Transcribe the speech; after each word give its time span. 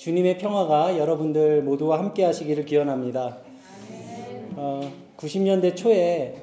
주님의 0.00 0.38
평화가 0.38 0.96
여러분들 0.96 1.60
모두와 1.62 1.98
함께 1.98 2.24
하시기를 2.24 2.64
기원합니다. 2.64 3.36
어, 4.56 4.90
90년대 5.18 5.76
초에 5.76 6.36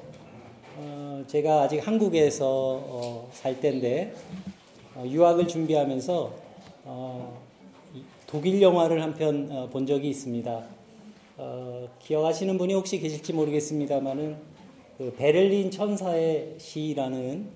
어, 0.76 1.24
제가 1.26 1.62
아직 1.62 1.84
한국에서 1.84 2.46
어, 2.48 3.28
살 3.32 3.58
때인데 3.60 4.14
어, 4.94 5.04
유학을 5.04 5.48
준비하면서 5.48 6.32
어, 6.84 7.36
독일 8.28 8.62
영화를 8.62 9.02
한 9.02 9.14
편 9.16 9.68
본 9.72 9.86
적이 9.86 10.10
있습니다. 10.10 10.62
어, 11.38 11.88
기억하시는 11.98 12.56
분이 12.58 12.74
혹시 12.74 13.00
계실지 13.00 13.32
모르겠습니다만은 13.32 14.36
그 14.98 15.12
베를린 15.18 15.72
천사의 15.72 16.54
시라는 16.58 17.46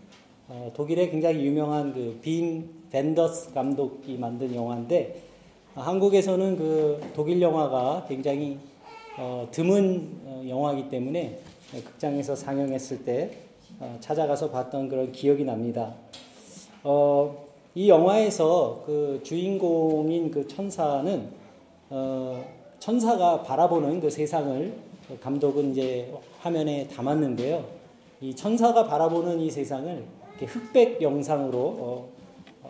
독일의 0.74 1.12
굉장히 1.12 1.44
유명한 1.44 1.92
그 1.94 2.18
빈 2.20 2.68
벤더스 2.90 3.54
감독이 3.54 4.16
만든 4.18 4.52
영화인데 4.52 5.30
한국에서는 5.74 6.56
그 6.56 7.00
독일 7.14 7.40
영화가 7.40 8.04
굉장히 8.06 8.58
어, 9.18 9.48
드문 9.50 10.20
어, 10.26 10.44
영화이기 10.46 10.90
때문에 10.90 11.38
극장에서 11.72 12.36
상영했을 12.36 13.04
때 13.04 13.30
어, 13.80 13.96
찾아가서 14.00 14.50
봤던 14.50 14.90
그런 14.90 15.12
기억이 15.12 15.44
납니다. 15.44 15.94
어, 16.84 17.46
이 17.74 17.88
영화에서 17.88 18.82
그 18.84 19.20
주인공인 19.22 20.30
그 20.30 20.46
천사는 20.46 21.28
어, 21.88 22.44
천사가 22.78 23.42
바라보는 23.42 24.00
그 24.00 24.10
세상을 24.10 24.74
감독은 25.22 25.72
이제 25.72 26.12
화면에 26.40 26.86
담았는데요. 26.88 27.64
이 28.20 28.34
천사가 28.34 28.86
바라보는 28.86 29.40
이 29.40 29.50
세상을 29.50 30.04
흑백 30.38 31.00
영상으로 31.00 31.58
어, 31.58 32.08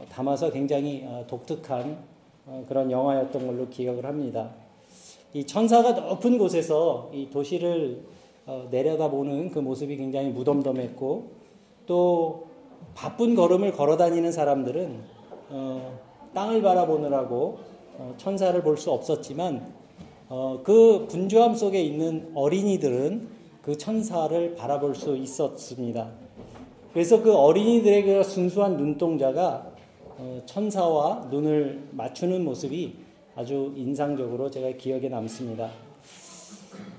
담아서 0.08 0.52
굉장히 0.52 1.04
독특한 1.26 1.90
어, 1.90 2.11
그런 2.68 2.90
영화였던 2.90 3.46
걸로 3.46 3.68
기억을 3.68 4.04
합니다. 4.04 4.50
이 5.32 5.44
천사가 5.46 5.92
높은 5.92 6.38
곳에서 6.38 7.10
이 7.12 7.30
도시를 7.30 8.02
어, 8.44 8.66
내려다보는 8.70 9.50
그 9.50 9.60
모습이 9.60 9.96
굉장히 9.96 10.30
무덤덤했고 10.30 11.30
또 11.86 12.46
바쁜 12.94 13.34
걸음을 13.34 13.72
걸어 13.72 13.96
다니는 13.96 14.32
사람들은 14.32 14.98
어, 15.50 15.98
땅을 16.34 16.62
바라보느라고 16.62 17.58
천사를 18.16 18.60
볼 18.62 18.76
수 18.78 18.90
없었지만 18.90 19.72
그 20.64 21.06
분주함 21.10 21.54
속에 21.54 21.80
있는 21.82 22.32
어린이들은 22.34 23.28
그 23.60 23.76
천사를 23.76 24.54
바라볼 24.54 24.94
수 24.94 25.14
있었습니다. 25.16 26.10
그래서 26.94 27.22
그 27.22 27.34
어린이들의 27.34 28.04
그 28.04 28.22
순수한 28.24 28.76
눈동자가 28.78 29.66
어, 29.66 29.71
천사와 30.46 31.28
눈을 31.30 31.88
맞추는 31.92 32.44
모습이 32.44 32.94
아주 33.34 33.72
인상적으로 33.76 34.50
제가 34.50 34.76
기억에 34.76 35.08
남습니다. 35.08 35.70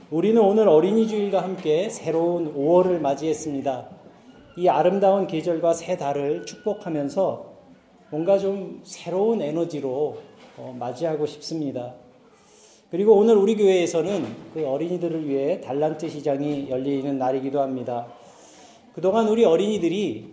우리는 0.10 0.42
오늘 0.42 0.68
어린이 0.68 1.08
주일과 1.08 1.42
함께 1.42 1.90
새로운 1.90 2.54
5월을 2.56 3.00
맞이했습니다. 3.00 3.90
이 4.58 4.68
아름다운 4.68 5.26
계절과 5.26 5.74
새 5.74 5.98
달을 5.98 6.46
축복하면서 6.46 7.54
뭔가 8.12 8.38
좀 8.38 8.82
새로운 8.84 9.42
에너지로 9.42 10.18
어, 10.58 10.76
맞이하고 10.78 11.26
싶습니다. 11.26 11.96
그리고 12.92 13.16
오늘 13.16 13.36
우리 13.36 13.56
교회에서는 13.56 14.24
그 14.54 14.68
어린이들을 14.68 15.28
위해 15.28 15.60
달란트 15.62 16.08
시장이 16.08 16.70
열리는 16.70 17.18
날이기도 17.18 17.60
합니다. 17.60 18.06
그동안 18.94 19.28
우리 19.28 19.44
어린이들이 19.44 20.33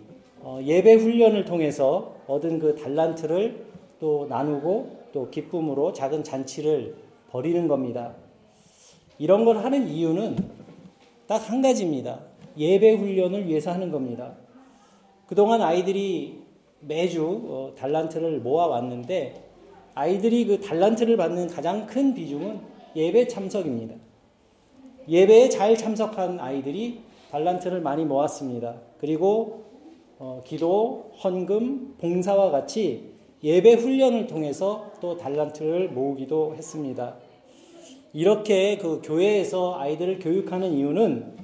예배 0.63 0.95
훈련을 0.95 1.45
통해서 1.45 2.15
얻은 2.27 2.59
그 2.59 2.75
달란트를 2.75 3.65
또 3.99 4.25
나누고 4.29 5.01
또 5.13 5.29
기쁨으로 5.29 5.93
작은 5.93 6.23
잔치를 6.23 6.95
벌이는 7.29 7.67
겁니다. 7.67 8.15
이런 9.17 9.45
걸 9.45 9.57
하는 9.57 9.87
이유는 9.87 10.35
딱 11.27 11.49
한 11.49 11.61
가지입니다. 11.61 12.19
예배 12.57 12.95
훈련을 12.95 13.47
위해서 13.47 13.71
하는 13.71 13.91
겁니다. 13.91 14.33
그동안 15.27 15.61
아이들이 15.61 16.41
매주 16.81 17.23
어, 17.23 17.73
달란트를 17.77 18.39
모아왔는데 18.39 19.43
아이들이 19.93 20.45
그 20.45 20.59
달란트를 20.59 21.15
받는 21.17 21.47
가장 21.47 21.85
큰 21.85 22.13
비중은 22.13 22.59
예배 22.95 23.27
참석입니다. 23.27 23.95
예배에 25.07 25.49
잘 25.49 25.77
참석한 25.77 26.39
아이들이 26.39 27.01
달란트를 27.31 27.81
많이 27.81 28.03
모았습니다. 28.03 28.75
그리고 28.99 29.70
어, 30.23 30.39
기도, 30.45 31.09
헌금, 31.23 31.95
봉사와 31.97 32.51
같이 32.51 33.09
예배 33.43 33.73
훈련을 33.73 34.27
통해서 34.27 34.91
또 35.01 35.17
달란트를 35.17 35.89
모으기도 35.89 36.53
했습니다. 36.55 37.15
이렇게 38.13 38.77
그 38.77 39.01
교회에서 39.03 39.79
아이들을 39.79 40.19
교육하는 40.19 40.73
이유는 40.73 41.37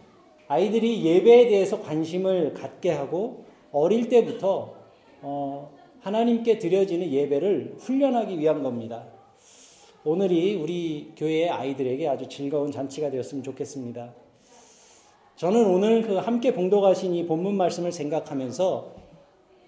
아이들이 0.47 1.03
예배에 1.03 1.47
대해서 1.47 1.81
관심을 1.81 2.53
갖게 2.53 2.91
하고 2.91 3.45
어릴 3.71 4.09
때부터 4.09 4.75
어, 5.23 5.71
하나님께 6.01 6.59
드려지는 6.59 7.11
예배를 7.11 7.77
훈련하기 7.79 8.37
위한 8.37 8.61
겁니다. 8.61 9.07
오늘이 10.05 10.53
우리 10.53 11.13
교회의 11.17 11.49
아이들에게 11.49 12.07
아주 12.07 12.29
즐거운 12.29 12.71
잔치가 12.71 13.09
되었으면 13.09 13.43
좋겠습니다. 13.43 14.26
저는 15.37 15.67
오늘 15.67 16.01
그 16.01 16.15
함께 16.15 16.51
봉독하신 16.51 17.13
이 17.13 17.27
본문 17.27 17.57
말씀을 17.57 17.91
생각하면서 17.91 18.95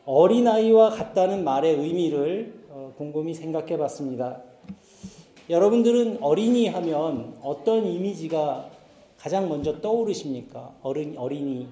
어린아이와 0.04 0.90
같다는 0.90 1.44
말의 1.44 1.76
의미를 1.76 2.66
어, 2.70 2.92
곰곰이 2.98 3.36
생각해 3.36 3.78
봤습니다. 3.78 4.42
여러분들은 5.48 6.24
어린이 6.24 6.68
하면 6.70 7.38
어떤 7.44 7.86
이미지가 7.86 8.68
가장 9.20 9.48
먼저 9.48 9.80
떠오르십니까? 9.80 10.74
어른, 10.82 11.16
어린이. 11.20 11.68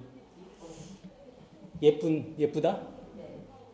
예쁜, 1.82 2.36
예쁘다? 2.38 2.80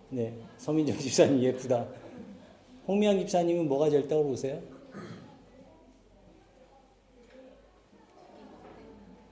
네. 0.09 0.33
서민정 0.55 0.97
집사님 0.99 1.41
예쁘다. 1.41 1.85
홍미영 2.87 3.19
집사님은 3.19 3.67
뭐가 3.67 3.89
제일 3.89 4.07
떠오르세요? 4.07 4.61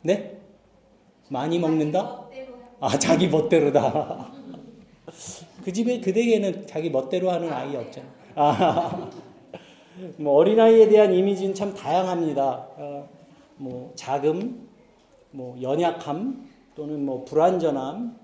네? 0.02 0.41
많이 1.32 1.60
먹는다? 1.60 2.28
아, 2.82 3.00
자기 3.00 3.30
멋대로다. 3.30 4.32
그 5.64 5.72
집에, 5.72 6.02
그 6.02 6.12
댁에는 6.12 6.68
자기 6.68 6.90
멋대로 6.90 7.32
하는 7.32 7.52
아이 7.54 7.74
없잖아. 7.74 8.08
아, 8.36 9.10
뭐 10.18 10.34
어린아이에 10.34 10.90
대한 10.90 11.14
이미지는 11.14 11.54
참 11.54 11.74
다양합니다. 11.74 12.68
어, 12.76 13.10
뭐, 13.56 13.94
자금, 13.96 14.68
뭐, 15.32 15.56
연약함, 15.62 16.50
또는 16.76 17.06
뭐, 17.06 17.24
불완전함, 17.24 18.20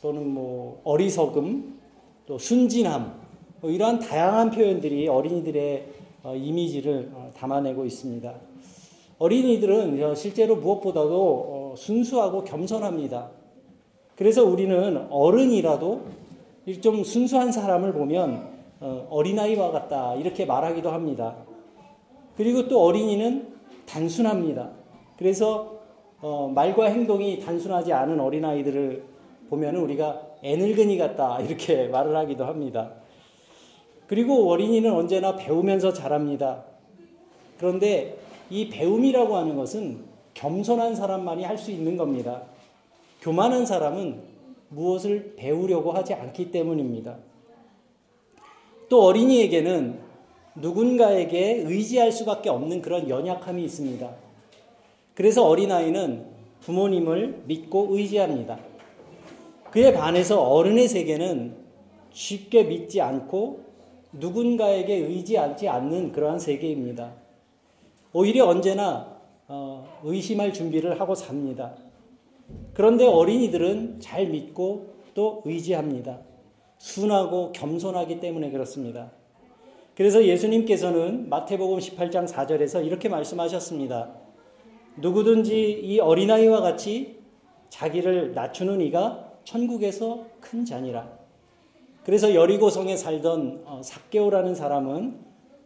또는 0.00 0.28
뭐, 0.28 0.80
어리석음, 0.84 1.80
또 2.26 2.38
순진함, 2.38 3.20
뭐 3.60 3.70
이러한 3.70 3.98
다양한 3.98 4.50
표현들이 4.52 5.08
어린이들의 5.08 5.88
어, 6.22 6.36
이미지를 6.36 7.10
어, 7.12 7.32
담아내고 7.34 7.84
있습니다. 7.84 8.34
어린이들은 9.18 10.14
실제로 10.14 10.56
무엇보다도 10.56 11.74
순수하고 11.76 12.44
겸손합니다. 12.44 13.30
그래서 14.16 14.44
우리는 14.44 15.06
어른이라도 15.10 16.02
좀 16.80 17.04
순수한 17.04 17.52
사람을 17.52 17.92
보면 17.92 18.56
어, 18.80 19.06
어린아이와 19.10 19.70
같다 19.70 20.14
이렇게 20.16 20.44
말하기도 20.44 20.90
합니다. 20.90 21.36
그리고 22.36 22.68
또 22.68 22.82
어린이는 22.82 23.54
단순합니다. 23.86 24.70
그래서 25.16 25.76
어, 26.20 26.50
말과 26.54 26.86
행동이 26.86 27.40
단순하지 27.40 27.92
않은 27.92 28.20
어린아이들을 28.20 29.04
보면 29.48 29.76
우리가 29.76 30.20
애늙은이 30.42 30.98
같다 30.98 31.40
이렇게 31.40 31.88
말을 31.88 32.16
하기도 32.16 32.44
합니다. 32.44 32.92
그리고 34.06 34.50
어린이는 34.50 34.92
언제나 34.92 35.36
배우면서 35.36 35.92
자랍니다. 35.92 36.64
그런데 37.58 38.18
이 38.50 38.68
배움이라고 38.68 39.36
하는 39.36 39.56
것은 39.56 40.04
겸손한 40.34 40.94
사람만이 40.94 41.44
할 41.44 41.56
수 41.58 41.70
있는 41.70 41.96
겁니다. 41.96 42.42
교만한 43.20 43.66
사람은 43.66 44.20
무엇을 44.68 45.34
배우려고 45.36 45.92
하지 45.92 46.14
않기 46.14 46.50
때문입니다. 46.50 47.16
또 48.88 49.04
어린이에게는 49.04 49.98
누군가에게 50.56 51.62
의지할 51.66 52.12
수밖에 52.12 52.50
없는 52.50 52.82
그런 52.82 53.08
연약함이 53.08 53.64
있습니다. 53.64 54.10
그래서 55.14 55.46
어린아이는 55.46 56.26
부모님을 56.60 57.42
믿고 57.46 57.88
의지합니다. 57.90 58.58
그에 59.70 59.92
반해서 59.92 60.42
어른의 60.42 60.88
세계는 60.88 61.56
쉽게 62.12 62.64
믿지 62.64 63.00
않고 63.00 63.60
누군가에게 64.12 64.94
의지하지 64.94 65.68
않는 65.68 66.12
그러한 66.12 66.38
세계입니다. 66.38 67.12
오히려 68.18 68.46
언제나 68.46 69.14
어, 69.46 70.00
의심할 70.02 70.54
준비를 70.54 70.98
하고 70.98 71.14
삽니다. 71.14 71.74
그런데 72.72 73.06
어린이들은 73.06 74.00
잘 74.00 74.28
믿고 74.28 74.94
또 75.12 75.42
의지합니다. 75.44 76.20
순하고 76.78 77.52
겸손하기 77.52 78.20
때문에 78.20 78.50
그렇습니다. 78.50 79.12
그래서 79.94 80.24
예수님께서는 80.24 81.28
마태복음 81.28 81.78
18장 81.78 82.26
4절에서 82.26 82.86
이렇게 82.86 83.10
말씀하셨습니다. 83.10 84.14
누구든지 84.96 85.72
이 85.82 86.00
어린아이와 86.00 86.62
같이 86.62 87.18
자기를 87.68 88.32
낮추는 88.32 88.80
이가 88.80 89.30
천국에서 89.44 90.24
큰 90.40 90.64
자니라. 90.64 91.06
그래서 92.02 92.34
여리고성에 92.34 92.96
살던 92.96 93.64
어, 93.66 93.82
삭개오라는 93.84 94.54
사람은 94.54 95.20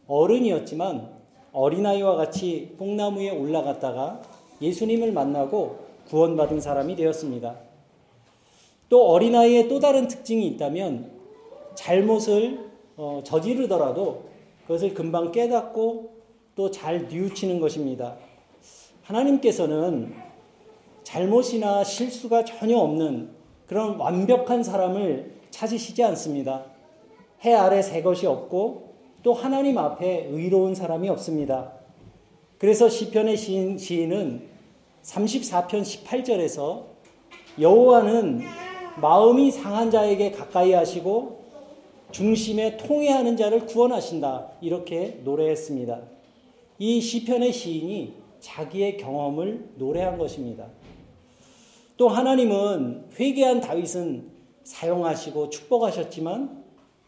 어른이었지만 0.09 1.20
어린아이와 1.53 2.17
같이 2.17 2.75
뽕나무에 2.79 3.31
올라갔다가 3.31 4.23
예수님을 4.61 5.13
만나고 5.13 5.79
구원받은 6.09 6.61
사람이 6.61 6.97
되었습니다. 6.97 7.57
또 8.89 9.09
어린아이의 9.11 9.69
또 9.69 9.79
다른 9.79 10.09
특징이 10.09 10.47
있다면 10.49 11.11
잘못을 11.75 12.71
어, 12.97 13.23
저지르더라도 13.25 14.25
그것을 14.63 14.95
금방 14.95 15.33
깨닫고 15.33 16.21
또 16.57 16.71
잘 16.71 17.09
뉘우치는 17.09 17.59
것입니다. 17.59 18.17
하나님께서는 19.03 20.13
잘못이나 21.05 21.83
실수가 21.83 22.45
전혀 22.45 22.77
없는 22.77 23.31
그런 23.67 23.97
완벽한 23.97 24.63
사람을 24.63 25.33
찾으시지 25.51 26.05
않습니다. 26.05 26.67
해 27.45 27.55
아래 27.55 27.81
새 27.81 28.03
것이 28.03 28.27
없고 28.27 28.90
또 29.23 29.35
하나님 29.35 29.77
앞에 29.79 30.29
의로운 30.31 30.75
사람이 30.75 31.09
없습니다. 31.11 31.73
그래서 32.59 32.89
시편의 32.89 33.37
시인, 33.37 33.79
시인은 33.79 34.49
34편 35.03 35.83
18절에서 35.83 36.85
여호와는 37.61 38.43
마음이 39.01 39.51
상한 39.51 39.91
자에게 39.91 40.31
가까이 40.31 40.73
하시고 40.73 41.41
중심에 42.11 42.77
통해하는 42.77 43.37
자를 43.37 43.67
구원하신다. 43.67 44.53
이렇게 44.61 45.21
노래했습니다. 45.25 46.01
이 46.79 47.01
시편의 47.01 47.53
시인이 47.53 48.15
자기의 48.41 48.97
경험을 48.97 49.71
노래한 49.77 50.19
것입니다. 50.19 50.67
또 51.97 52.09
하나님은 52.09 53.11
회개한 53.19 53.61
다윗은 53.61 54.31
사용하시고 54.65 55.51
축복하셨지만 55.51 56.65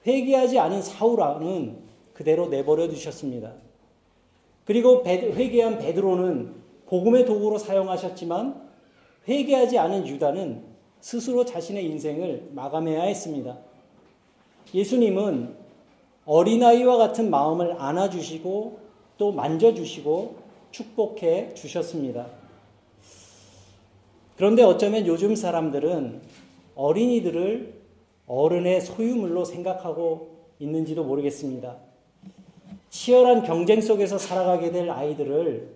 회개하지 0.06 0.58
않은 0.58 0.82
사울왕은 0.82 1.91
그대로 2.22 2.46
내버려 2.46 2.86
두셨습니다. 2.86 3.52
그리고 4.64 5.02
회개한 5.04 5.78
베드로는 5.78 6.54
복음의 6.86 7.26
도구로 7.26 7.58
사용하셨지만 7.58 8.70
회개하지 9.26 9.76
않은 9.76 10.06
유다는 10.06 10.62
스스로 11.00 11.44
자신의 11.44 11.84
인생을 11.84 12.50
마감해야 12.52 13.02
했습니다. 13.02 13.58
예수님은 14.72 15.56
어린아이와 16.24 16.96
같은 16.96 17.28
마음을 17.28 17.74
안아주시고 17.80 18.78
또 19.18 19.32
만져주시고 19.32 20.36
축복해 20.70 21.54
주셨습니다. 21.54 22.26
그런데 24.36 24.62
어쩌면 24.62 25.08
요즘 25.08 25.34
사람들은 25.34 26.20
어린이들을 26.76 27.82
어른의 28.28 28.80
소유물로 28.80 29.44
생각하고 29.44 30.36
있는지도 30.60 31.02
모르겠습니다. 31.02 31.91
치열한 32.92 33.42
경쟁 33.44 33.80
속에서 33.80 34.18
살아가게 34.18 34.70
될 34.70 34.90
아이들을 34.90 35.66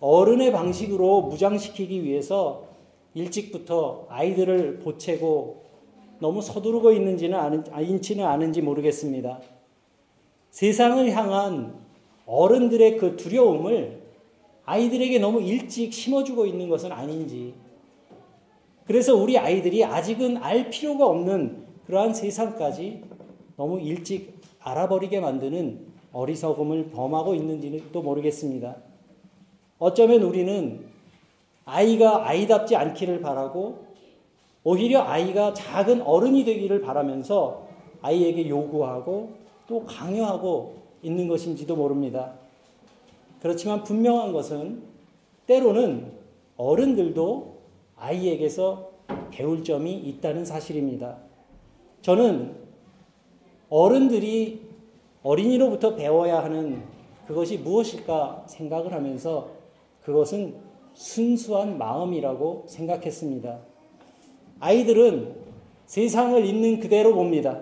어른의 0.00 0.52
방식으로 0.52 1.22
무장시키기 1.22 2.02
위해서 2.02 2.64
일찍부터 3.12 4.06
아이들을 4.08 4.78
보채고 4.78 5.64
너무 6.18 6.40
서두르고 6.40 6.92
있는지는 6.92 7.38
아닌지는 7.70 8.24
아는지 8.24 8.62
모르겠습니다. 8.62 9.38
세상을 10.50 11.10
향한 11.12 11.78
어른들의 12.24 12.96
그 12.96 13.16
두려움을 13.16 14.00
아이들에게 14.64 15.18
너무 15.18 15.42
일찍 15.42 15.92
심어주고 15.92 16.46
있는 16.46 16.70
것은 16.70 16.90
아닌지. 16.90 17.52
그래서 18.86 19.14
우리 19.14 19.36
아이들이 19.36 19.84
아직은 19.84 20.38
알 20.38 20.70
필요가 20.70 21.06
없는 21.06 21.66
그러한 21.86 22.14
세상까지 22.14 23.02
너무 23.56 23.78
일찍 23.78 24.40
알아버리게 24.60 25.20
만드는 25.20 25.85
어리석음을 26.16 26.90
범하고 26.92 27.34
있는지도 27.34 28.00
모르겠습니다. 28.00 28.76
어쩌면 29.78 30.22
우리는 30.22 30.86
아이가 31.66 32.26
아이답지 32.26 32.74
않기를 32.74 33.20
바라고 33.20 33.84
오히려 34.64 35.02
아이가 35.02 35.52
작은 35.52 36.00
어른이 36.00 36.44
되기를 36.44 36.80
바라면서 36.80 37.66
아이에게 38.00 38.48
요구하고 38.48 39.34
또 39.68 39.84
강요하고 39.84 40.76
있는 41.02 41.28
것인지도 41.28 41.76
모릅니다. 41.76 42.32
그렇지만 43.40 43.84
분명한 43.84 44.32
것은 44.32 44.82
때로는 45.46 46.12
어른들도 46.56 47.58
아이에게서 47.96 48.90
배울 49.30 49.62
점이 49.62 49.94
있다는 49.94 50.46
사실입니다. 50.46 51.18
저는 52.00 52.56
어른들이 53.68 54.65
어린이로부터 55.26 55.96
배워야 55.96 56.44
하는 56.44 56.84
그것이 57.26 57.58
무엇일까 57.58 58.44
생각을 58.46 58.92
하면서 58.92 59.48
그것은 60.04 60.54
순수한 60.94 61.78
마음이라고 61.78 62.66
생각했습니다. 62.68 63.58
아이들은 64.60 65.34
세상을 65.86 66.44
있는 66.44 66.78
그대로 66.78 67.12
봅니다. 67.12 67.60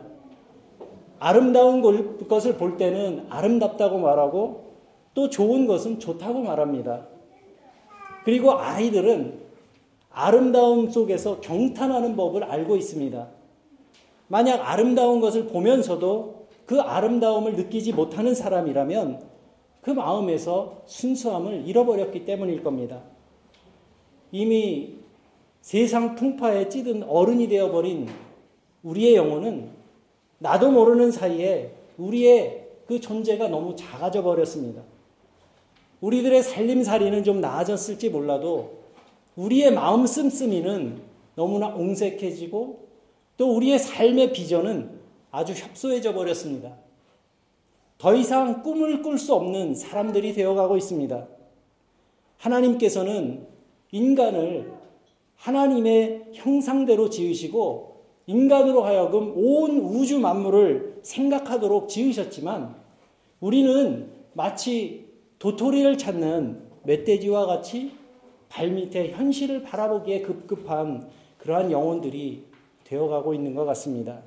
아름다운 1.18 1.80
것을 2.28 2.58
볼 2.58 2.76
때는 2.76 3.24
아름답다고 3.30 3.98
말하고 3.98 4.64
또 5.14 5.30
좋은 5.30 5.66
것은 5.66 5.98
좋다고 5.98 6.40
말합니다. 6.40 7.06
그리고 8.26 8.52
아이들은 8.52 9.40
아름다움 10.10 10.90
속에서 10.90 11.40
경탄하는 11.40 12.14
법을 12.14 12.44
알고 12.44 12.76
있습니다. 12.76 13.26
만약 14.28 14.56
아름다운 14.70 15.20
것을 15.20 15.46
보면서도 15.46 16.33
그 16.66 16.80
아름다움을 16.80 17.56
느끼지 17.56 17.92
못하는 17.92 18.34
사람이라면 18.34 19.22
그 19.80 19.90
마음에서 19.90 20.82
순수함을 20.86 21.66
잃어버렸기 21.66 22.24
때문일 22.24 22.62
겁니다. 22.62 23.02
이미 24.32 24.96
세상 25.60 26.14
풍파에 26.14 26.68
찌든 26.68 27.02
어른이 27.04 27.48
되어버린 27.48 28.08
우리의 28.82 29.14
영혼은 29.14 29.70
나도 30.38 30.70
모르는 30.70 31.10
사이에 31.10 31.72
우리의 31.96 32.66
그 32.86 33.00
존재가 33.00 33.48
너무 33.48 33.76
작아져 33.76 34.22
버렸습니다. 34.22 34.82
우리들의 36.00 36.42
살림살이는 36.42 37.24
좀 37.24 37.40
나아졌을지 37.40 38.10
몰라도 38.10 38.84
우리의 39.36 39.72
마음 39.72 40.06
씀씀이는 40.06 41.00
너무나 41.34 41.68
옹색해지고 41.68 42.88
또 43.36 43.56
우리의 43.56 43.78
삶의 43.78 44.32
비전은 44.32 44.93
아주 45.34 45.52
협소해져 45.52 46.14
버렸습니다. 46.14 46.76
더 47.98 48.14
이상 48.14 48.62
꿈을 48.62 49.02
꿀 49.02 49.18
수 49.18 49.34
없는 49.34 49.74
사람들이 49.74 50.32
되어가고 50.32 50.76
있습니다. 50.76 51.26
하나님께서는 52.36 53.44
인간을 53.90 54.72
하나님의 55.34 56.26
형상대로 56.34 57.10
지으시고 57.10 58.04
인간으로 58.26 58.84
하여금 58.84 59.32
온 59.36 59.78
우주 59.80 60.20
만물을 60.20 61.00
생각하도록 61.02 61.88
지으셨지만 61.88 62.76
우리는 63.40 64.12
마치 64.34 65.08
도토리를 65.40 65.98
찾는 65.98 66.62
멧돼지와 66.84 67.46
같이 67.46 67.90
발밑에 68.50 69.10
현실을 69.10 69.64
바라보기에 69.64 70.22
급급한 70.22 71.10
그러한 71.38 71.72
영혼들이 71.72 72.44
되어가고 72.84 73.34
있는 73.34 73.56
것 73.56 73.64
같습니다. 73.64 74.22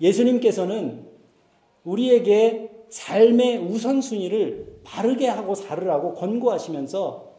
예수님께서는 0.00 1.06
우리에게 1.84 2.70
삶의 2.88 3.58
우선순위를 3.58 4.80
바르게 4.84 5.28
하고 5.28 5.54
살으라고 5.54 6.14
권고하시면서 6.14 7.30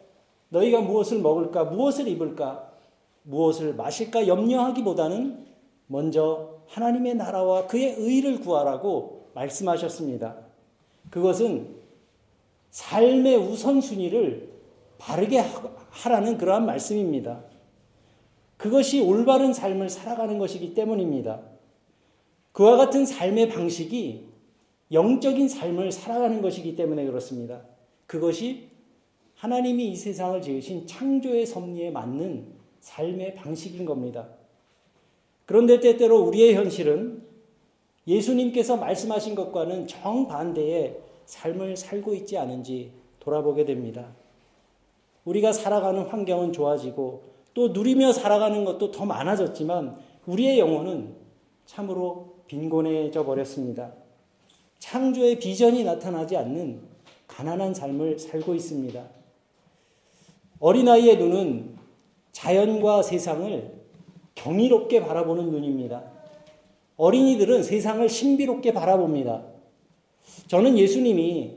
너희가 0.50 0.82
무엇을 0.82 1.20
먹을까, 1.20 1.66
무엇을 1.66 2.08
입을까, 2.08 2.72
무엇을 3.24 3.76
마실까 3.76 4.28
염려하기보다는 4.28 5.46
먼저 5.88 6.62
하나님의 6.68 7.16
나라와 7.16 7.68
그의 7.68 7.96
의를 7.98 8.40
구하라고 8.40 9.30
말씀하셨습니다. 9.34 10.38
그것은 11.10 11.76
삶의 12.70 13.38
우선순위를 13.38 14.50
바르게 14.98 15.44
하라는 15.90 16.38
그러한 16.38 16.66
말씀입니다. 16.66 17.44
그것이 18.58 19.02
올바른 19.02 19.54
삶을 19.54 19.90
살아가는 19.90 20.38
것이기 20.38 20.74
때문입니다. 20.74 21.42
그와 22.52 22.78
같은 22.78 23.06
삶의 23.06 23.50
방식이 23.50 24.26
영적인 24.92 25.48
삶을 25.48 25.92
살아가는 25.92 26.42
것이기 26.42 26.76
때문에 26.76 27.06
그렇습니다. 27.06 27.62
그것이 28.08 28.70
하나님이 29.36 29.92
이 29.92 29.96
세상을 29.96 30.42
지으신 30.42 30.86
창조의 30.86 31.46
섭리에 31.46 31.92
맞는 31.92 32.48
삶의 32.82 33.36
방식인 33.36 33.86
겁니다. 33.86 34.28
그런데 35.46 35.80
때때로 35.80 36.20
우리의 36.20 36.56
현실은 36.56 37.24
예수님께서 38.08 38.78
말씀하신 38.78 39.36
것과는 39.36 39.88
정반대의 39.88 41.00
삶을 41.26 41.78
살고 41.78 42.14
있지 42.16 42.38
않은지 42.38 42.92
돌아보게 43.20 43.66
됩니다. 43.66 44.14
우리가 45.26 45.54
살아가는 45.54 46.02
환경은 46.04 46.52
좋아지고 46.52 47.32
또 47.54 47.70
누리며 47.70 48.12
살아가는 48.12 48.66
것도 48.66 48.92
더 48.92 49.06
많아졌지만 49.06 49.98
우리의 50.26 50.60
영혼은 50.60 51.16
참으로 51.66 52.31
빈곤해져 52.52 53.24
버렸습니다. 53.24 53.94
창조의 54.80 55.40
비전이 55.40 55.86
나타나지 55.86 56.36
않는 56.36 56.82
가난한 57.26 57.74
삶을 57.74 58.20
살고 58.20 58.54
있습니다. 58.56 59.02
어린아이의 60.60 61.18
눈은 61.18 61.78
자연과 62.34 63.04
세상을 63.04 63.72
경이롭게 64.36 65.00
바라보는 65.00 65.50
눈입니다. 65.50 66.04
어린이들은 66.98 67.64
세상을 67.64 68.08
신비롭게 68.10 68.74
바라봅니다. 68.74 69.44
저는 70.48 70.78
예수님이 70.78 71.56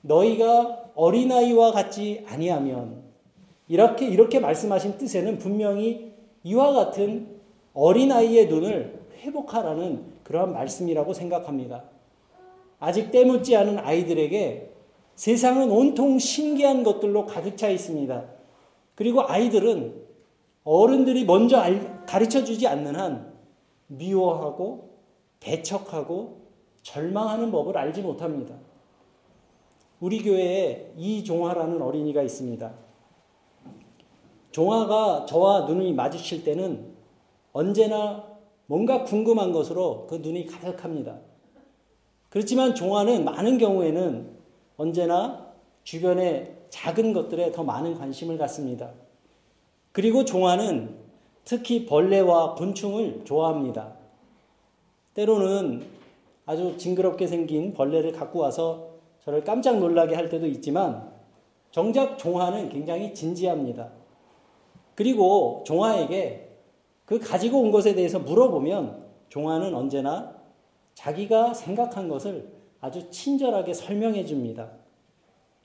너희가 0.00 0.92
어린아이와 0.94 1.72
같지 1.72 2.24
아니하면 2.26 3.02
이렇게 3.68 4.06
이렇게 4.06 4.40
말씀하신 4.40 4.96
뜻에는 4.96 5.38
분명히 5.38 6.12
이와 6.42 6.72
같은 6.72 7.36
어린아이의 7.74 8.48
눈을 8.48 9.05
회복하라는 9.26 10.04
그러한 10.22 10.52
말씀이라고 10.52 11.12
생각합니다. 11.12 11.84
아직 12.78 13.10
때묻지 13.10 13.56
않은 13.56 13.78
아이들에게 13.78 14.72
세상은 15.14 15.70
온통 15.70 16.18
신기한 16.18 16.82
것들로 16.82 17.26
가득 17.26 17.56
차 17.56 17.68
있습니다. 17.68 18.24
그리고 18.94 19.22
아이들은 19.22 20.04
어른들이 20.64 21.24
먼저 21.24 21.62
가르쳐 22.06 22.44
주지 22.44 22.66
않는 22.66 22.96
한 22.96 23.32
미워하고 23.86 24.90
배척하고 25.40 26.40
절망하는 26.82 27.50
법을 27.50 27.76
알지 27.76 28.02
못합니다. 28.02 28.54
우리 30.00 30.22
교회에 30.22 30.92
이종화라는 30.96 31.80
어린이가 31.80 32.22
있습니다. 32.22 32.72
종화가 34.50 35.26
저와 35.26 35.66
눈이 35.66 35.92
마주칠 35.92 36.44
때는 36.44 36.94
언제나 37.52 38.35
뭔가 38.66 39.04
궁금한 39.04 39.52
것으로 39.52 40.06
그 40.08 40.16
눈이 40.16 40.46
가득합니다. 40.46 41.18
그렇지만 42.28 42.74
종화는 42.74 43.24
많은 43.24 43.58
경우에는 43.58 44.36
언제나 44.76 45.46
주변의 45.84 46.54
작은 46.68 47.12
것들에 47.12 47.52
더 47.52 47.62
많은 47.62 47.94
관심을 47.94 48.36
갖습니다. 48.38 48.90
그리고 49.92 50.24
종화는 50.24 50.96
특히 51.44 51.86
벌레와 51.86 52.54
곤충을 52.54 53.24
좋아합니다. 53.24 53.94
때로는 55.14 55.86
아주 56.44 56.76
징그럽게 56.76 57.26
생긴 57.26 57.72
벌레를 57.72 58.12
갖고 58.12 58.40
와서 58.40 58.90
저를 59.24 59.44
깜짝 59.44 59.78
놀라게 59.78 60.14
할 60.14 60.28
때도 60.28 60.46
있지만 60.46 61.10
정작 61.70 62.18
종화는 62.18 62.68
굉장히 62.68 63.14
진지합니다. 63.14 63.90
그리고 64.94 65.62
종화에게 65.66 66.45
그 67.06 67.18
가지고 67.18 67.60
온 67.60 67.70
것에 67.70 67.94
대해서 67.94 68.18
물어보면 68.18 69.06
종화는 69.28 69.74
언제나 69.74 70.36
자기가 70.94 71.54
생각한 71.54 72.08
것을 72.08 72.52
아주 72.80 73.10
친절하게 73.10 73.72
설명해 73.72 74.24
줍니다. 74.26 74.70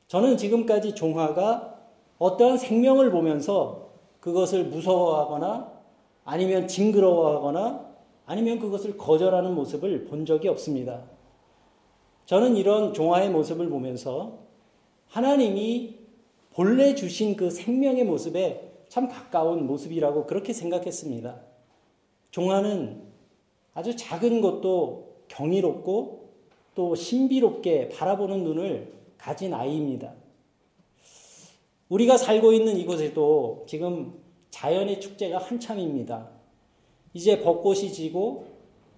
저는 0.07 0.37
지금까지 0.37 0.93
종화가 0.95 1.79
어떠한 2.19 2.57
생명을 2.57 3.11
보면서 3.11 3.89
그것을 4.19 4.65
무서워하거나 4.65 5.71
아니면 6.23 6.67
징그러워하거나 6.67 7.91
아니면 8.25 8.59
그것을 8.59 8.97
거절하는 8.97 9.55
모습을 9.55 10.05
본 10.05 10.25
적이 10.25 10.49
없습니다. 10.49 11.01
저는 12.25 12.55
이런 12.55 12.93
종화의 12.93 13.31
모습을 13.31 13.69
보면서 13.69 14.39
하나님이 15.07 15.97
본래 16.53 16.93
주신 16.93 17.35
그 17.35 17.49
생명의 17.49 18.03
모습에 18.03 18.70
참 18.91 19.07
가까운 19.07 19.67
모습이라고 19.67 20.27
그렇게 20.27 20.51
생각했습니다. 20.51 21.39
종화는 22.31 23.01
아주 23.73 23.95
작은 23.95 24.41
것도 24.41 25.15
경이롭고 25.29 26.29
또 26.75 26.93
신비롭게 26.93 27.87
바라보는 27.87 28.43
눈을 28.43 28.91
가진 29.17 29.53
아이입니다. 29.53 30.13
우리가 31.87 32.17
살고 32.17 32.51
있는 32.51 32.75
이곳에도 32.75 33.63
지금 33.65 34.19
자연의 34.49 34.99
축제가 34.99 35.37
한참입니다. 35.37 36.27
이제 37.13 37.41
벚꽃이 37.41 37.93
지고 37.93 38.47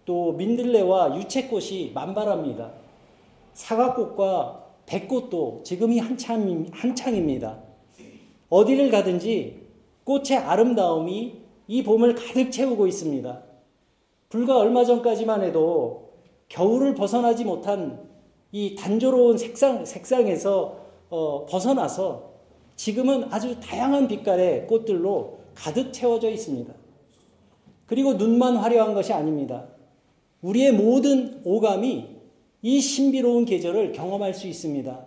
또 0.05 0.31
민들레와 0.31 1.19
유채꽃이 1.19 1.91
만발합니다. 1.93 2.73
사과꽃과 3.53 4.65
백꽃도 4.87 5.61
지금이 5.63 5.99
한참, 5.99 6.65
한창입니다. 6.71 7.61
어디를 8.49 8.89
가든지 8.89 9.62
꽃의 10.03 10.37
아름다움이 10.37 11.41
이 11.67 11.83
봄을 11.83 12.15
가득 12.15 12.51
채우고 12.51 12.87
있습니다. 12.87 13.43
불과 14.29 14.57
얼마 14.57 14.83
전까지만 14.83 15.43
해도 15.43 16.13
겨울을 16.49 16.95
벗어나지 16.95 17.45
못한 17.45 18.09
이 18.51 18.75
단조로운 18.75 19.37
색상, 19.37 19.85
색상에서 19.85 20.77
어, 21.09 21.45
벗어나서 21.45 22.33
지금은 22.75 23.25
아주 23.31 23.59
다양한 23.59 24.07
빛깔의 24.07 24.67
꽃들로 24.67 25.39
가득 25.55 25.93
채워져 25.93 26.29
있습니다. 26.29 26.73
그리고 27.85 28.13
눈만 28.13 28.57
화려한 28.57 28.93
것이 28.93 29.13
아닙니다. 29.13 29.67
우리의 30.41 30.73
모든 30.73 31.41
오감이 31.43 32.07
이 32.61 32.81
신비로운 32.81 33.45
계절을 33.45 33.91
경험할 33.91 34.33
수 34.33 34.47
있습니다. 34.47 35.05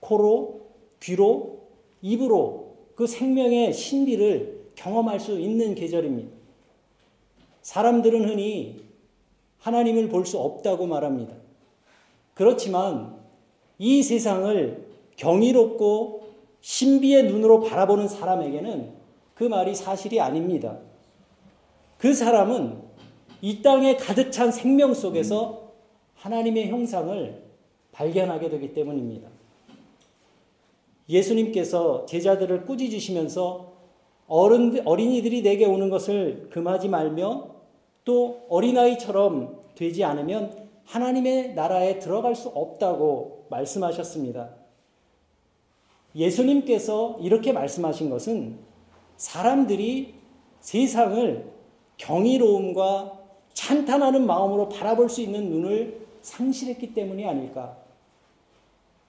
코로, 0.00 0.60
귀로, 1.00 1.60
입으로 2.00 2.63
그 2.94 3.06
생명의 3.06 3.72
신비를 3.72 4.70
경험할 4.74 5.20
수 5.20 5.38
있는 5.38 5.74
계절입니다. 5.74 6.30
사람들은 7.62 8.28
흔히 8.28 8.84
하나님을 9.58 10.08
볼 10.08 10.26
수 10.26 10.38
없다고 10.38 10.86
말합니다. 10.86 11.34
그렇지만 12.34 13.16
이 13.78 14.02
세상을 14.02 14.86
경이롭고 15.16 16.28
신비의 16.60 17.24
눈으로 17.24 17.60
바라보는 17.60 18.08
사람에게는 18.08 18.92
그 19.34 19.44
말이 19.44 19.74
사실이 19.74 20.20
아닙니다. 20.20 20.78
그 21.98 22.12
사람은 22.14 22.82
이 23.40 23.62
땅에 23.62 23.96
가득 23.96 24.30
찬 24.30 24.50
생명 24.50 24.94
속에서 24.94 25.72
하나님의 26.16 26.68
형상을 26.68 27.42
발견하게 27.92 28.50
되기 28.50 28.74
때문입니다. 28.74 29.28
예수님께서 31.08 32.06
제자들을 32.06 32.64
꾸짖으시면서 32.64 33.72
어른, 34.26 34.86
어린이들이 34.86 35.42
내게 35.42 35.66
오는 35.66 35.90
것을 35.90 36.48
금하지 36.50 36.88
말며 36.88 37.54
또 38.04 38.46
어린아이처럼 38.48 39.60
되지 39.74 40.04
않으면 40.04 40.68
하나님의 40.84 41.54
나라에 41.54 41.98
들어갈 41.98 42.34
수 42.34 42.48
없다고 42.48 43.46
말씀하셨습니다. 43.50 44.50
예수님께서 46.14 47.18
이렇게 47.20 47.52
말씀하신 47.52 48.10
것은 48.10 48.58
사람들이 49.16 50.14
세상을 50.60 51.52
경이로움과 51.96 53.20
찬탄하는 53.52 54.26
마음으로 54.26 54.68
바라볼 54.68 55.08
수 55.08 55.20
있는 55.20 55.50
눈을 55.50 56.06
상실했기 56.22 56.94
때문이 56.94 57.26
아닐까. 57.26 57.76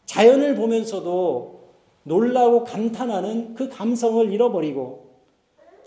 자연을 0.06 0.56
보면서도 0.56 1.65
놀라고 2.06 2.64
감탄하는 2.64 3.56
그 3.56 3.68
감성을 3.68 4.32
잃어버리고 4.32 5.06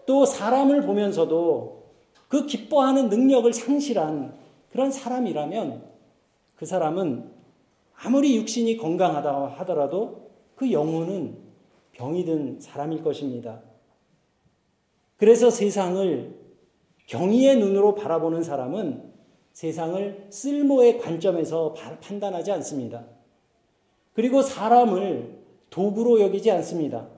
또 0.05 0.27
사람을 0.27 0.83
보면서도 0.83 1.85
그 2.27 2.45
기뻐하는 2.45 3.09
능력을 3.09 3.51
상실한 3.53 4.35
그런 4.71 4.91
사람이라면 4.91 5.83
그 6.57 6.67
사람은 6.67 7.31
아무리 7.95 8.37
육신이 8.37 8.77
건강하다 8.79 9.47
하더라도 9.59 10.31
그 10.57 10.73
영혼은 10.73 11.39
병이 11.93 12.25
든 12.25 12.61
사람일 12.61 13.03
것입니다. 13.03 13.61
그래서 15.17 15.51
세상을 15.51 16.37
경의의 17.07 17.59
눈으로 17.59 17.95
바라보는 17.95 18.43
사람은 18.43 19.13
세상을 19.53 20.27
쓸모의 20.31 20.99
관점에서 20.99 21.75
판단하지 22.01 22.53
않습니다. 22.53 23.07
그리고 24.15 24.43
사람을 24.43 25.38
도구로 25.71 26.21
여기지 26.21 26.51
않습니다. 26.51 27.09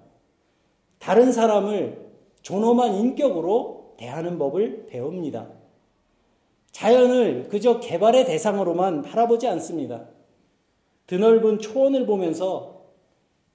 다른 0.98 1.32
사람을 1.32 2.10
존엄한 2.42 2.94
인격으로 2.94 3.94
대하는 3.96 4.38
법을 4.38 4.86
배웁니다. 4.88 5.48
자연을 6.72 7.48
그저 7.48 7.80
개발의 7.80 8.24
대상으로만 8.26 9.02
바라보지 9.02 9.46
않습니다. 9.48 10.06
드넓은 11.06 11.58
초원을 11.58 12.06
보면서 12.06 12.80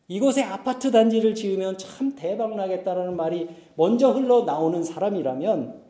이곳에 0.08 0.44
아파트 0.44 0.92
단지를 0.92 1.34
지으면 1.34 1.78
참 1.78 2.16
대박 2.16 2.56
나겠다라는 2.56 3.16
말이 3.16 3.50
먼저 3.76 4.12
흘러나오는 4.12 4.84
사람이라면 4.84 5.82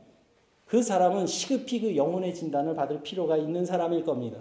그 0.66 0.82
사람은 0.82 1.28
시급히 1.28 1.82
그 1.82 1.96
영혼의 1.96 2.34
진단을 2.34 2.76
받을 2.76 3.02
필요가 3.02 3.36
있는 3.36 3.66
사람일 3.66 4.04
겁니다. 4.06 4.40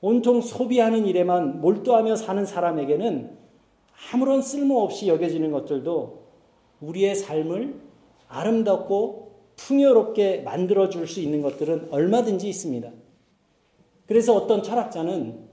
온통 0.00 0.40
소비하는 0.40 1.06
일에만 1.06 1.60
몰두하며 1.60 2.16
사는 2.16 2.44
사람에게는 2.44 3.36
아무런 4.12 4.42
쓸모없이 4.42 5.08
여겨지는 5.08 5.50
것들도 5.50 6.22
우리의 6.80 7.16
삶을 7.16 7.74
아름답고 8.28 9.32
풍요롭게 9.56 10.42
만들어 10.42 10.88
줄 10.88 11.06
수 11.08 11.20
있는 11.20 11.42
것들은 11.42 11.88
얼마든지 11.90 12.48
있습니다. 12.48 12.90
그래서 14.06 14.34
어떤 14.34 14.62
철학자는 14.62 15.48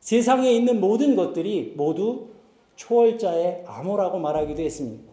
세상에 0.00 0.52
있는 0.52 0.80
모든 0.80 1.16
것들이 1.16 1.74
모두 1.76 2.28
초월자의 2.76 3.64
암호라고 3.66 4.20
말하기도 4.20 4.62
했습니다. 4.62 5.12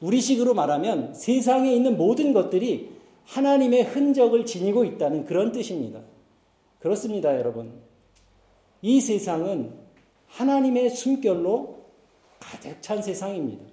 우리식으로 0.00 0.54
말하면 0.54 1.14
세상에 1.14 1.72
있는 1.72 1.96
모든 1.96 2.32
것들이 2.32 2.90
하나님의 3.26 3.84
흔적을 3.84 4.44
지니고 4.44 4.84
있다는 4.84 5.24
그런 5.24 5.52
뜻입니다. 5.52 6.00
그렇습니다, 6.80 7.38
여러분. 7.38 7.89
이 8.82 9.00
세상은 9.00 9.72
하나님의 10.26 10.90
숨결로 10.90 11.80
가득 12.38 12.80
찬 12.80 13.02
세상입니다. 13.02 13.64